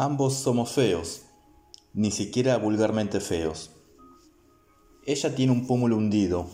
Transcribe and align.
Ambos 0.00 0.34
somos 0.34 0.70
feos, 0.70 1.22
ni 1.92 2.12
siquiera 2.12 2.56
vulgarmente 2.56 3.18
feos. 3.18 3.72
Ella 5.04 5.34
tiene 5.34 5.50
un 5.50 5.66
pómulo 5.66 5.96
hundido, 5.96 6.46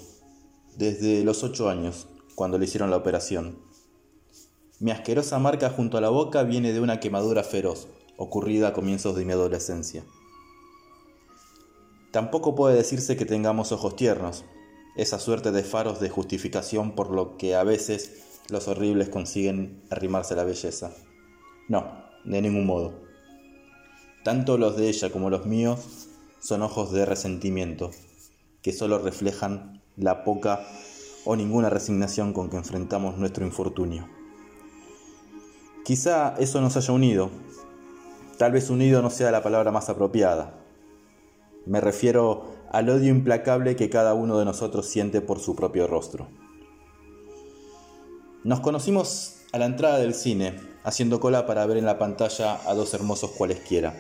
desde 0.79 1.22
los 1.25 1.43
ocho 1.43 1.68
años, 1.68 2.07
cuando 2.34 2.57
le 2.57 2.64
hicieron 2.64 2.91
la 2.91 2.96
operación. 2.96 3.59
Mi 4.80 4.93
asquerosa 4.93 5.39
marca 5.39 5.68
junto 5.68 5.98
a 5.98 6.00
la 6.00 6.09
boca 6.09 6.43
viene 6.43 6.73
de 6.73 6.80
una 6.80 7.00
quemadura 7.00 7.45
feroz, 7.45 7.86
ocurrida 8.16 8.68
a 8.68 8.73
comienzos 8.73 9.14
de 9.14 9.27
mi 9.27 9.32
adolescencia. 9.32 10.05
Tampoco 12.12 12.55
puede 12.55 12.77
decirse 12.77 13.16
que 13.16 13.27
tengamos 13.27 13.73
ojos 13.73 13.95
tiernos, 13.95 14.45
esa 14.96 15.18
suerte 15.18 15.50
de 15.50 15.62
faros 15.62 16.00
de 16.00 16.08
justificación 16.08 16.94
por 16.94 17.11
lo 17.11 17.36
que 17.36 17.54
a 17.54 17.64
veces 17.64 18.22
los 18.48 18.68
horribles 18.68 19.08
consiguen 19.08 19.82
arrimarse 19.90 20.34
a 20.34 20.36
la 20.36 20.44
belleza. 20.44 20.93
No, 21.68 22.04
de 22.25 22.43
ningún 22.43 22.67
modo. 22.67 22.93
Tanto 24.22 24.58
los 24.58 24.76
de 24.76 24.89
ella 24.89 25.11
como 25.11 25.30
los 25.30 25.46
míos 25.46 26.08
son 26.40 26.62
ojos 26.62 26.93
de 26.93 27.07
resentimiento, 27.07 27.90
que 28.62 28.72
solo 28.72 28.98
reflejan 28.98 29.82
la 29.96 30.25
poca 30.25 30.67
o 31.25 31.36
ninguna 31.36 31.70
resignación 31.70 32.33
con 32.33 32.50
que 32.50 32.56
enfrentamos 32.56 33.17
nuestro 33.17 33.45
infortunio. 33.45 34.08
Quizá 35.84 36.34
eso 36.39 36.61
nos 36.61 36.77
haya 36.77 36.92
unido, 36.92 37.31
tal 38.39 38.53
vez 38.53 38.70
unido 38.70 39.03
no 39.03 39.11
sea 39.11 39.31
la 39.31 39.42
palabra 39.42 39.70
más 39.70 39.89
apropiada. 39.89 40.64
Me 41.67 41.81
refiero 41.81 42.55
al 42.70 42.89
odio 42.91 43.11
implacable 43.11 43.77
que 43.77 43.89
cada 43.89 44.14
uno 44.14 44.39
de 44.39 44.45
nosotros 44.45 44.86
siente 44.86 45.20
por 45.20 45.41
su 45.41 45.56
propio 45.56 45.87
rostro. 45.87 46.28
Nos 48.43 48.61
conocimos 48.61 49.37
a 49.53 49.59
la 49.59 49.67
entrada 49.67 49.98
del 49.98 50.15
cine, 50.15 50.61
haciendo 50.83 51.21
cola 51.21 51.47
para 51.47 51.65
ver 51.65 51.79
en 51.79 51.87
la 51.87 51.98
pantalla 51.98 52.61
a 52.69 52.75
dos 52.75 52.93
hermosos 52.93 53.31
cualesquiera. 53.31 53.95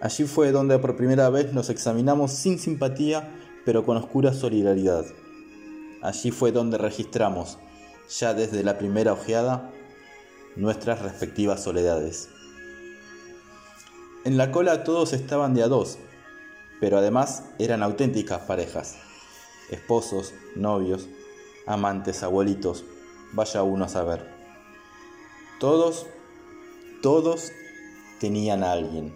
Allí 0.00 0.24
fue 0.24 0.50
donde 0.50 0.78
por 0.78 0.96
primera 0.96 1.28
vez 1.28 1.52
nos 1.52 1.68
examinamos 1.70 2.32
sin 2.32 2.58
simpatía, 2.58 3.28
pero 3.64 3.84
con 3.84 3.98
oscura 3.98 4.32
solidaridad. 4.32 5.04
Allí 6.02 6.30
fue 6.30 6.50
donde 6.50 6.78
registramos, 6.78 7.58
ya 8.08 8.32
desde 8.34 8.64
la 8.64 8.78
primera 8.78 9.12
ojeada, 9.12 9.70
nuestras 10.56 11.02
respectivas 11.02 11.62
soledades. 11.62 12.30
En 14.24 14.36
la 14.36 14.52
cola 14.52 14.84
todos 14.84 15.14
estaban 15.14 15.54
de 15.54 15.62
a 15.62 15.68
dos, 15.68 15.98
pero 16.78 16.98
además 16.98 17.44
eran 17.58 17.82
auténticas 17.82 18.42
parejas, 18.42 18.96
esposos, 19.70 20.34
novios, 20.54 21.08
amantes, 21.66 22.22
abuelitos, 22.22 22.84
vaya 23.32 23.62
uno 23.62 23.86
a 23.86 23.88
saber. 23.88 24.28
Todos, 25.58 26.06
todos 27.00 27.50
tenían 28.18 28.62
a 28.62 28.72
alguien. 28.72 29.14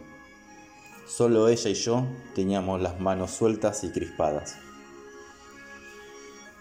Solo 1.07 1.49
ella 1.49 1.71
y 1.71 1.75
yo 1.75 2.07
teníamos 2.35 2.81
las 2.81 2.99
manos 2.99 3.31
sueltas 3.31 3.85
y 3.85 3.91
crispadas. 3.91 4.57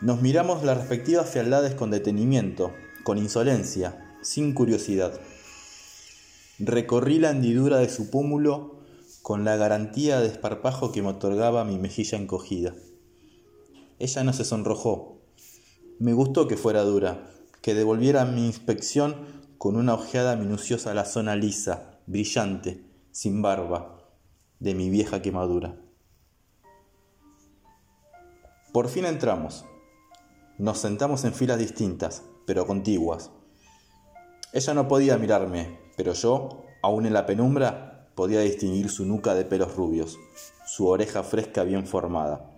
Nos 0.02 0.22
miramos 0.22 0.64
las 0.64 0.78
respectivas 0.80 1.30
fealdades 1.30 1.76
con 1.76 1.92
detenimiento, 1.92 2.74
con 3.04 3.18
insolencia, 3.18 4.18
sin 4.22 4.54
curiosidad. 4.54 5.18
Recorrí 6.60 7.18
la 7.18 7.32
hendidura 7.32 7.80
de 7.80 7.90
su 7.90 8.12
pómulo 8.12 8.80
con 9.24 9.44
la 9.44 9.56
garantía 9.56 10.20
de 10.20 10.28
esparpajo 10.28 10.92
que 10.92 11.02
me 11.02 11.08
otorgaba 11.08 11.66
mi 11.66 11.80
mejilla 11.80 12.18
encogida. 12.18 12.76
Ella 13.98 14.24
no 14.24 14.34
se 14.34 14.46
sonrojó. 14.46 15.22
Me 16.00 16.14
gustó 16.14 16.48
que 16.48 16.58
fuera 16.58 16.82
dura, 16.82 17.32
que 17.62 17.74
devolviera 17.74 18.26
mi 18.26 18.46
inspección 18.46 19.16
con 19.58 19.78
una 19.78 19.96
ojeada 19.96 20.36
minuciosa 20.36 20.92
a 20.92 20.94
la 20.94 21.06
zona 21.06 21.36
lisa, 21.36 22.02
brillante, 22.06 22.86
sin 23.12 23.42
barba, 23.42 24.12
de 24.60 24.76
mi 24.76 24.90
vieja 24.90 25.22
quemadura. 25.22 25.80
Por 28.72 28.90
fin 28.90 29.06
entramos. 29.06 29.66
Nos 30.60 30.80
sentamos 30.80 31.24
en 31.26 31.34
filas 31.34 31.58
distintas, 31.58 32.24
pero 32.46 32.68
contiguas. 32.68 33.32
Ella 34.52 34.74
no 34.74 34.88
podía 34.88 35.18
mirarme, 35.18 35.83
pero 35.96 36.14
yo, 36.14 36.64
aún 36.82 37.06
en 37.06 37.14
la 37.14 37.26
penumbra, 37.26 38.10
podía 38.16 38.42
distinguir 38.42 38.90
su 38.90 39.06
nuca 39.06 39.34
de 39.36 39.46
pelos 39.46 39.76
rubios, 39.76 40.20
su 40.66 40.88
oreja 40.88 41.24
fresca 41.24 41.64
bien 41.64 41.88
formada. 41.88 42.52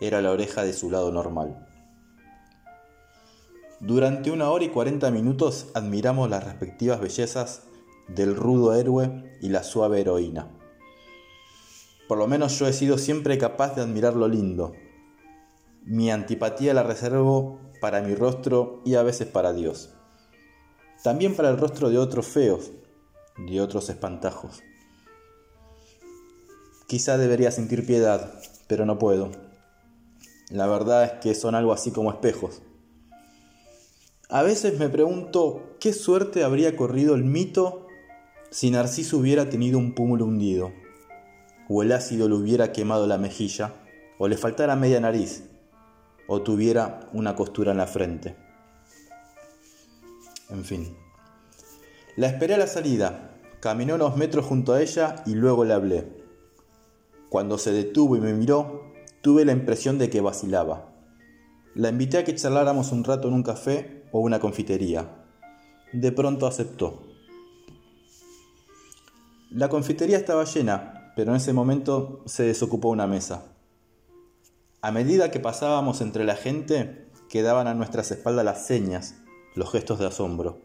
Era 0.00 0.22
la 0.22 0.30
oreja 0.30 0.62
de 0.62 0.72
su 0.72 0.90
lado 0.90 1.12
normal. 1.12 1.66
Durante 3.80 4.30
una 4.30 4.50
hora 4.50 4.64
y 4.64 4.68
cuarenta 4.68 5.10
minutos 5.10 5.68
admiramos 5.74 6.28
las 6.28 6.44
respectivas 6.44 7.00
bellezas 7.00 7.62
del 8.08 8.36
rudo 8.36 8.74
héroe 8.74 9.38
y 9.40 9.48
la 9.48 9.62
suave 9.62 10.00
heroína. 10.00 10.48
Por 12.08 12.18
lo 12.18 12.26
menos 12.26 12.58
yo 12.58 12.66
he 12.66 12.72
sido 12.72 12.98
siempre 12.98 13.38
capaz 13.38 13.76
de 13.76 13.82
admirar 13.82 14.16
lo 14.16 14.28
lindo. 14.28 14.74
Mi 15.84 16.10
antipatía 16.10 16.74
la 16.74 16.82
reservo 16.82 17.60
para 17.80 18.02
mi 18.02 18.14
rostro 18.14 18.82
y 18.84 18.96
a 18.96 19.02
veces 19.02 19.28
para 19.28 19.52
Dios. 19.52 19.94
También 21.02 21.34
para 21.34 21.50
el 21.50 21.58
rostro 21.58 21.90
de 21.90 21.98
otros 21.98 22.26
feos, 22.26 22.70
de 23.38 23.60
otros 23.60 23.88
espantajos. 23.88 24.62
Quizá 26.86 27.18
debería 27.18 27.50
sentir 27.50 27.86
piedad, 27.86 28.34
pero 28.66 28.84
no 28.84 28.98
puedo. 28.98 29.30
La 30.50 30.66
verdad 30.66 31.04
es 31.04 31.12
que 31.20 31.34
son 31.34 31.54
algo 31.54 31.72
así 31.72 31.90
como 31.90 32.10
espejos. 32.10 32.62
A 34.28 34.42
veces 34.42 34.78
me 34.78 34.88
pregunto 34.88 35.76
qué 35.80 35.92
suerte 35.92 36.44
habría 36.44 36.76
corrido 36.76 37.14
el 37.14 37.24
mito 37.24 37.86
si 38.50 38.70
Narciso 38.70 39.18
hubiera 39.18 39.48
tenido 39.48 39.78
un 39.78 39.94
pómulo 39.94 40.24
hundido 40.24 40.72
o 41.72 41.84
el 41.84 41.92
ácido 41.92 42.28
le 42.28 42.34
hubiera 42.34 42.72
quemado 42.72 43.06
la 43.06 43.16
mejilla, 43.16 43.74
o 44.18 44.26
le 44.26 44.36
faltara 44.36 44.74
media 44.74 44.98
nariz, 44.98 45.44
o 46.26 46.42
tuviera 46.42 47.08
una 47.12 47.36
costura 47.36 47.70
en 47.70 47.78
la 47.78 47.86
frente. 47.86 48.34
En 50.50 50.64
fin. 50.64 50.96
La 52.16 52.26
esperé 52.26 52.54
a 52.54 52.58
la 52.58 52.66
salida, 52.66 53.38
caminé 53.60 53.94
unos 53.94 54.16
metros 54.16 54.44
junto 54.44 54.72
a 54.72 54.82
ella 54.82 55.22
y 55.26 55.34
luego 55.34 55.64
le 55.64 55.74
hablé. 55.74 56.08
Cuando 57.28 57.56
se 57.58 57.72
detuvo 57.72 58.16
y 58.16 58.20
me 58.20 58.32
miró, 58.32 58.92
tuve 59.22 59.44
la 59.44 59.52
impresión 59.52 59.98
de 59.98 60.10
que 60.10 60.20
vacilaba. 60.20 60.92
La 61.74 61.90
invité 61.90 62.18
a 62.18 62.24
que 62.24 62.34
charláramos 62.34 62.90
un 62.90 63.04
rato 63.04 63.28
en 63.28 63.34
un 63.34 63.44
café 63.44 64.04
o 64.10 64.18
una 64.18 64.40
confitería. 64.40 65.24
De 65.92 66.10
pronto 66.10 66.46
aceptó. 66.46 67.02
La 69.50 69.68
confitería 69.68 70.16
estaba 70.16 70.44
llena, 70.44 71.12
pero 71.14 71.30
en 71.30 71.36
ese 71.36 71.52
momento 71.52 72.22
se 72.26 72.42
desocupó 72.42 72.88
una 72.88 73.06
mesa. 73.06 73.52
A 74.82 74.90
medida 74.90 75.30
que 75.30 75.38
pasábamos 75.38 76.00
entre 76.00 76.24
la 76.24 76.34
gente, 76.34 77.08
quedaban 77.28 77.66
a 77.66 77.74
nuestras 77.74 78.10
espaldas 78.10 78.44
las 78.44 78.66
señas, 78.66 79.16
los 79.54 79.70
gestos 79.70 79.98
de 79.98 80.06
asombro. 80.06 80.60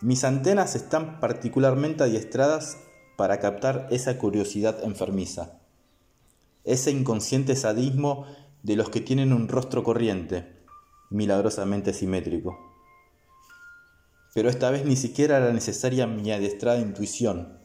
Mis 0.00 0.24
antenas 0.24 0.74
están 0.74 1.20
particularmente 1.20 2.04
adiestradas 2.04 2.78
para 3.16 3.38
captar 3.38 3.88
esa 3.90 4.18
curiosidad 4.18 4.82
enfermiza, 4.82 5.60
ese 6.64 6.90
inconsciente 6.90 7.56
sadismo 7.56 8.26
de 8.62 8.76
los 8.76 8.90
que 8.90 9.00
tienen 9.00 9.32
un 9.32 9.48
rostro 9.48 9.82
corriente, 9.82 10.64
milagrosamente 11.10 11.92
simétrico. 11.92 12.58
Pero 14.34 14.48
esta 14.48 14.70
vez 14.70 14.84
ni 14.84 14.96
siquiera 14.96 15.38
era 15.38 15.52
necesaria 15.52 16.06
mi 16.06 16.30
adiestrada 16.30 16.78
intuición 16.78 17.60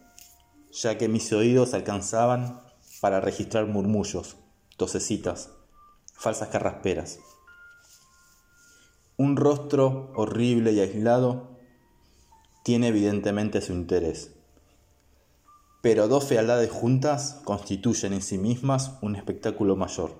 ya 0.75 0.97
que 0.97 1.07
mis 1.07 1.31
oídos 1.31 1.73
alcanzaban 1.73 2.61
para 2.99 3.21
registrar 3.21 3.65
murmullos, 3.65 4.35
tosecitas, 4.75 5.51
falsas 6.13 6.49
carrasperas. 6.49 7.19
Un 9.17 9.37
rostro 9.37 10.11
horrible 10.15 10.73
y 10.73 10.81
aislado 10.81 11.47
tiene 12.63 12.89
evidentemente 12.89 13.61
su 13.61 13.71
interés, 13.71 14.33
pero 15.81 16.09
dos 16.09 16.25
fealdades 16.25 16.69
juntas 16.69 17.39
constituyen 17.45 18.11
en 18.11 18.21
sí 18.21 18.37
mismas 18.37 18.97
un 19.01 19.15
espectáculo 19.15 19.77
mayor, 19.77 20.15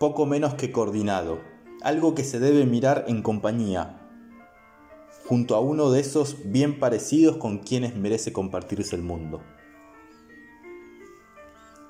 poco 0.00 0.24
menos 0.24 0.54
que 0.54 0.72
coordinado, 0.72 1.40
algo 1.82 2.14
que 2.14 2.24
se 2.24 2.40
debe 2.40 2.64
mirar 2.64 3.04
en 3.06 3.20
compañía, 3.20 4.00
junto 5.26 5.54
a 5.54 5.60
uno 5.60 5.90
de 5.90 6.00
esos 6.00 6.36
bien 6.46 6.78
parecidos 6.80 7.36
con 7.36 7.58
quienes 7.58 7.96
merece 7.96 8.32
compartirse 8.32 8.96
el 8.96 9.02
mundo. 9.02 9.42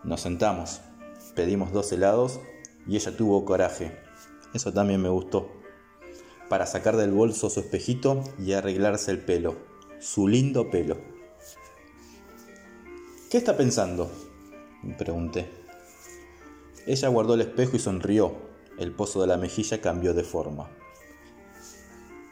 Nos 0.03 0.23
sentamos, 0.23 0.81
pedimos 1.37 1.71
dos 1.71 1.93
helados 1.93 2.41
y 2.85 2.97
ella 2.97 3.17
tuvo 3.17 3.45
coraje. 3.45 3.97
Eso 4.55 4.73
también 4.73 5.01
me 5.01 5.09
gustó. 5.09 5.56
Para 6.49 6.67
sacar 6.67 6.97
del 6.97 7.13
bolso 7.13 7.51
su 7.51 7.61
espejito 7.61 8.23
y 8.39 8.53
arreglarse 8.53 9.11
el 9.11 9.19
pelo. 9.19 9.57
Su 9.99 10.29
lindo 10.29 10.71
pelo. 10.71 10.97
¿Qué 13.31 13.39
está 13.39 13.57
pensando? 13.57 14.11
Pregunté. 14.97 15.51
Ella 16.87 17.09
guardó 17.09 17.35
el 17.35 17.41
espejo 17.41 17.77
y 17.77 17.81
sonrió. 17.81 18.37
El 18.79 18.93
pozo 18.93 19.21
de 19.21 19.27
la 19.27 19.37
mejilla 19.37 19.81
cambió 19.81 20.15
de 20.15 20.23
forma. 20.23 20.71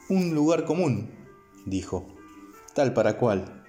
Un 0.09 0.35
lugar 0.35 0.65
común, 0.65 1.11
dijo, 1.65 2.07
tal 2.75 2.93
para 2.93 3.17
cual. 3.17 3.65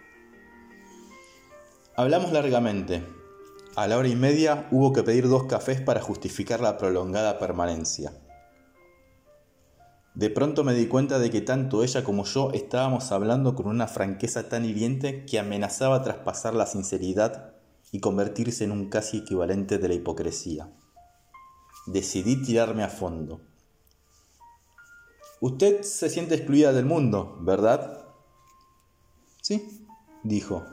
Hablamos 1.96 2.32
largamente. 2.34 3.04
A 3.76 3.88
la 3.88 3.98
hora 3.98 4.10
y 4.10 4.16
media 4.16 4.68
hubo 4.72 4.94
que 4.94 5.02
pedir 5.02 5.28
dos 5.28 5.46
cafés 5.46 5.82
para 5.82 6.02
justificar 6.02 6.60
la 6.60 6.78
prolongada 6.78 7.40
permanencia. 7.40 8.14
De 10.16 10.30
pronto 10.30 10.64
me 10.64 10.74
di 10.74 10.88
cuenta 10.88 11.20
de 11.20 11.30
que 11.30 11.42
tanto 11.42 11.84
ella 11.84 12.06
como 12.06 12.24
yo 12.24 12.52
estábamos 12.54 13.12
hablando 13.12 13.54
con 13.54 13.68
una 13.68 13.88
franqueza 13.88 14.48
tan 14.48 14.64
hiriente 14.64 15.26
que 15.26 15.40
amenazaba 15.40 16.04
traspasar 16.04 16.54
la 16.56 16.66
sinceridad 16.66 17.54
y 17.92 18.00
convertirse 18.00 18.64
en 18.64 18.72
un 18.72 18.90
casi 18.90 19.18
equivalente 19.18 19.78
de 19.78 19.90
la 19.90 19.94
hipocresía. 19.94 20.72
Decidí 21.86 22.42
tirarme 22.42 22.84
a 22.84 22.90
fondo. 22.90 23.42
Usted 25.42 25.82
se 25.82 26.10
siente 26.10 26.36
excluida 26.36 26.72
del 26.72 26.86
mundo, 26.86 27.38
¿verdad? 27.42 28.06
Sí, 29.42 29.86
dijo, 30.24 30.64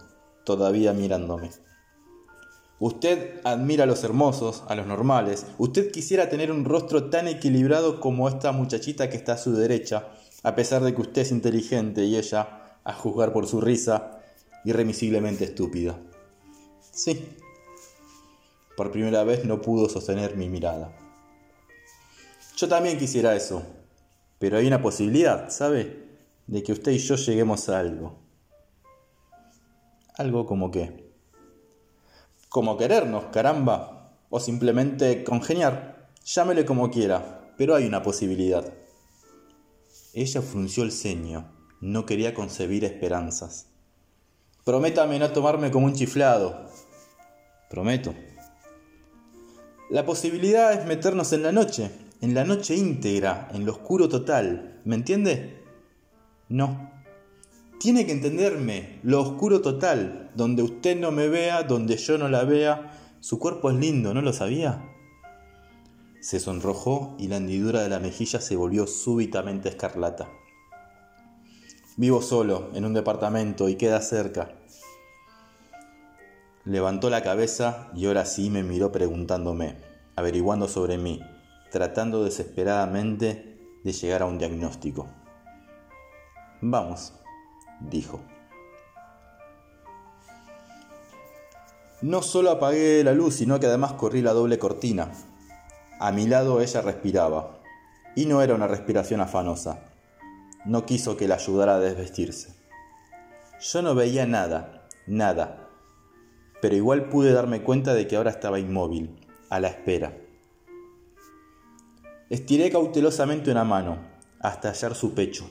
todavía 0.44 0.92
mirándome. 0.92 1.50
Usted 2.84 3.40
admira 3.44 3.84
a 3.84 3.86
los 3.86 4.02
hermosos, 4.02 4.64
a 4.66 4.74
los 4.74 4.88
normales. 4.88 5.46
Usted 5.56 5.92
quisiera 5.92 6.28
tener 6.28 6.50
un 6.50 6.64
rostro 6.64 7.10
tan 7.10 7.28
equilibrado 7.28 8.00
como 8.00 8.28
esta 8.28 8.50
muchachita 8.50 9.08
que 9.08 9.16
está 9.16 9.34
a 9.34 9.38
su 9.38 9.52
derecha, 9.54 10.08
a 10.42 10.56
pesar 10.56 10.82
de 10.82 10.92
que 10.92 11.00
usted 11.00 11.22
es 11.22 11.30
inteligente 11.30 12.02
y 12.02 12.16
ella, 12.16 12.80
a 12.82 12.92
juzgar 12.92 13.32
por 13.32 13.46
su 13.46 13.60
risa, 13.60 14.18
irremisiblemente 14.64 15.44
estúpida. 15.44 15.96
Sí. 16.90 17.24
Por 18.76 18.90
primera 18.90 19.22
vez 19.22 19.44
no 19.44 19.60
pudo 19.60 19.88
sostener 19.88 20.36
mi 20.36 20.48
mirada. 20.48 20.90
Yo 22.56 22.66
también 22.66 22.98
quisiera 22.98 23.36
eso, 23.36 23.62
pero 24.40 24.58
hay 24.58 24.66
una 24.66 24.82
posibilidad, 24.82 25.50
¿sabe? 25.50 26.04
De 26.48 26.64
que 26.64 26.72
usted 26.72 26.90
y 26.90 26.98
yo 26.98 27.14
lleguemos 27.14 27.68
a 27.68 27.78
algo. 27.78 28.18
¿Algo 30.16 30.46
como 30.46 30.72
qué? 30.72 31.01
Como 32.52 32.76
querernos, 32.76 33.24
caramba, 33.32 34.12
o 34.28 34.38
simplemente 34.38 35.24
congeniar, 35.24 36.10
llámele 36.22 36.66
como 36.66 36.90
quiera, 36.90 37.50
pero 37.56 37.74
hay 37.74 37.86
una 37.86 38.02
posibilidad. 38.02 38.74
Ella 40.12 40.42
frunció 40.42 40.82
el 40.82 40.92
ceño, 40.92 41.50
no 41.80 42.04
quería 42.04 42.34
concebir 42.34 42.84
esperanzas. 42.84 43.68
Prométame 44.64 45.18
no 45.18 45.32
tomarme 45.32 45.70
como 45.70 45.86
un 45.86 45.94
chiflado. 45.94 46.68
Prometo. 47.70 48.14
La 49.88 50.04
posibilidad 50.04 50.74
es 50.74 50.86
meternos 50.86 51.32
en 51.32 51.42
la 51.42 51.52
noche, 51.52 51.90
en 52.20 52.34
la 52.34 52.44
noche 52.44 52.76
íntegra, 52.76 53.48
en 53.54 53.64
lo 53.64 53.72
oscuro 53.72 54.10
total. 54.10 54.78
¿Me 54.84 54.94
entiende? 54.94 55.64
No. 56.50 57.01
Tiene 57.82 58.06
que 58.06 58.12
entenderme, 58.12 59.00
lo 59.02 59.20
oscuro 59.20 59.60
total, 59.60 60.30
donde 60.36 60.62
usted 60.62 60.96
no 60.96 61.10
me 61.10 61.26
vea, 61.26 61.64
donde 61.64 61.96
yo 61.96 62.16
no 62.16 62.28
la 62.28 62.44
vea. 62.44 62.92
Su 63.18 63.40
cuerpo 63.40 63.72
es 63.72 63.76
lindo, 63.76 64.14
¿no 64.14 64.22
lo 64.22 64.32
sabía? 64.32 64.88
Se 66.20 66.38
sonrojó 66.38 67.16
y 67.18 67.26
la 67.26 67.38
hendidura 67.38 67.82
de 67.82 67.88
la 67.88 67.98
mejilla 67.98 68.40
se 68.40 68.54
volvió 68.54 68.86
súbitamente 68.86 69.68
escarlata. 69.68 70.28
Vivo 71.96 72.22
solo, 72.22 72.70
en 72.72 72.84
un 72.84 72.94
departamento, 72.94 73.68
y 73.68 73.74
queda 73.74 74.00
cerca. 74.00 74.52
Levantó 76.64 77.10
la 77.10 77.24
cabeza 77.24 77.90
y 77.96 78.06
ahora 78.06 78.26
sí 78.26 78.48
me 78.48 78.62
miró 78.62 78.92
preguntándome, 78.92 79.78
averiguando 80.14 80.68
sobre 80.68 80.98
mí, 80.98 81.20
tratando 81.72 82.22
desesperadamente 82.22 83.58
de 83.82 83.92
llegar 83.92 84.22
a 84.22 84.26
un 84.26 84.38
diagnóstico. 84.38 85.08
Vamos 86.60 87.14
dijo. 87.90 88.20
No 92.02 92.20
solo 92.22 92.50
apagué 92.50 93.04
la 93.04 93.12
luz, 93.12 93.36
sino 93.36 93.60
que 93.60 93.66
además 93.66 93.92
corrí 93.92 94.22
la 94.22 94.32
doble 94.32 94.58
cortina. 94.58 95.12
A 96.00 96.10
mi 96.10 96.26
lado 96.26 96.60
ella 96.60 96.80
respiraba, 96.82 97.60
y 98.16 98.26
no 98.26 98.42
era 98.42 98.54
una 98.54 98.66
respiración 98.66 99.20
afanosa. 99.20 99.84
No 100.64 100.84
quiso 100.84 101.16
que 101.16 101.28
la 101.28 101.36
ayudara 101.36 101.76
a 101.76 101.80
desvestirse. 101.80 102.54
Yo 103.60 103.82
no 103.82 103.94
veía 103.94 104.26
nada, 104.26 104.88
nada, 105.06 105.68
pero 106.60 106.74
igual 106.74 107.08
pude 107.08 107.32
darme 107.32 107.62
cuenta 107.62 107.94
de 107.94 108.08
que 108.08 108.16
ahora 108.16 108.30
estaba 108.30 108.58
inmóvil, 108.58 109.16
a 109.48 109.60
la 109.60 109.68
espera. 109.68 110.16
Estiré 112.30 112.70
cautelosamente 112.70 113.50
una 113.50 113.62
mano, 113.62 113.98
hasta 114.40 114.70
hallar 114.70 114.94
su 114.94 115.14
pecho. 115.14 115.48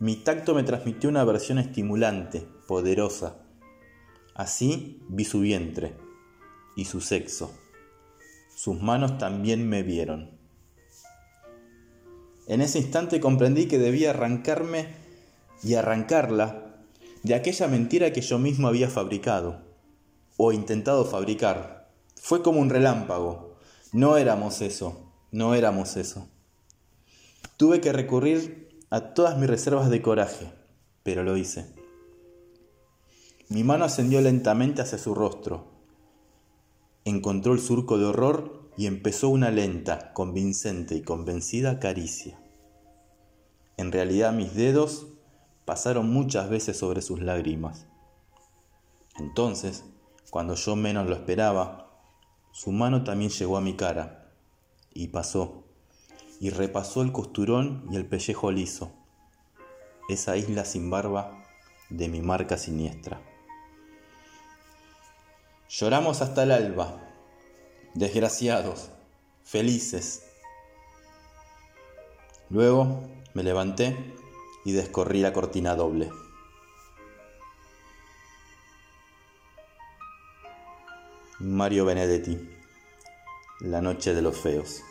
Mi 0.00 0.14
tacto 0.14 0.54
me 0.54 0.62
transmitió 0.62 1.10
una 1.10 1.24
versión 1.24 1.58
estimulante, 1.58 2.46
poderosa. 2.68 3.38
Así 4.32 5.02
vi 5.08 5.24
su 5.24 5.40
vientre 5.40 5.96
y 6.76 6.84
su 6.84 7.00
sexo. 7.00 7.52
Sus 8.54 8.80
manos 8.80 9.18
también 9.18 9.68
me 9.68 9.82
vieron. 9.82 10.30
En 12.46 12.60
ese 12.60 12.78
instante 12.78 13.18
comprendí 13.18 13.66
que 13.66 13.80
debía 13.80 14.10
arrancarme 14.10 14.86
y 15.64 15.74
arrancarla 15.74 16.76
de 17.24 17.34
aquella 17.34 17.66
mentira 17.66 18.12
que 18.12 18.20
yo 18.20 18.38
mismo 18.38 18.68
había 18.68 18.88
fabricado 18.88 19.62
o 20.36 20.52
intentado 20.52 21.04
fabricar. 21.06 21.90
Fue 22.14 22.40
como 22.42 22.60
un 22.60 22.70
relámpago. 22.70 23.56
No 23.92 24.16
éramos 24.16 24.60
eso, 24.60 25.12
no 25.32 25.56
éramos 25.56 25.96
eso. 25.96 26.28
Tuve 27.56 27.80
que 27.80 27.92
recurrir 27.92 28.67
a 28.90 29.12
todas 29.12 29.36
mis 29.36 29.48
reservas 29.48 29.90
de 29.90 30.00
coraje, 30.00 30.50
pero 31.02 31.22
lo 31.22 31.36
hice. 31.36 31.66
Mi 33.48 33.64
mano 33.64 33.84
ascendió 33.84 34.20
lentamente 34.20 34.82
hacia 34.82 34.98
su 34.98 35.14
rostro. 35.14 35.66
Encontró 37.04 37.52
el 37.52 37.60
surco 37.60 37.98
de 37.98 38.06
horror 38.06 38.70
y 38.76 38.86
empezó 38.86 39.28
una 39.28 39.50
lenta, 39.50 40.12
convincente 40.12 40.94
y 40.94 41.02
convencida 41.02 41.78
caricia. 41.80 42.38
En 43.76 43.92
realidad 43.92 44.32
mis 44.32 44.54
dedos 44.54 45.06
pasaron 45.64 46.10
muchas 46.10 46.48
veces 46.48 46.76
sobre 46.76 47.02
sus 47.02 47.20
lágrimas. 47.20 47.86
Entonces, 49.18 49.84
cuando 50.30 50.54
yo 50.54 50.76
menos 50.76 51.06
lo 51.06 51.14
esperaba, 51.14 51.90
su 52.52 52.72
mano 52.72 53.04
también 53.04 53.30
llegó 53.30 53.56
a 53.56 53.62
mi 53.62 53.76
cara 53.76 54.32
y 54.92 55.08
pasó 55.08 55.67
y 56.40 56.50
repasó 56.50 57.02
el 57.02 57.12
costurón 57.12 57.86
y 57.90 57.96
el 57.96 58.06
pellejo 58.06 58.50
liso, 58.50 58.92
esa 60.08 60.36
isla 60.36 60.64
sin 60.64 60.90
barba 60.90 61.44
de 61.90 62.08
mi 62.08 62.20
marca 62.20 62.58
siniestra. 62.58 63.20
Lloramos 65.68 66.22
hasta 66.22 66.44
el 66.44 66.52
alba, 66.52 66.98
desgraciados, 67.94 68.90
felices. 69.42 70.24
Luego 72.50 73.02
me 73.34 73.42
levanté 73.42 74.14
y 74.64 74.72
descorrí 74.72 75.20
la 75.20 75.32
cortina 75.32 75.74
doble. 75.74 76.10
Mario 81.40 81.84
Benedetti, 81.84 82.50
La 83.60 83.80
Noche 83.80 84.14
de 84.14 84.22
los 84.22 84.40
Feos. 84.40 84.82